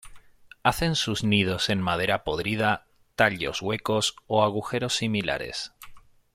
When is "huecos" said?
3.61-4.15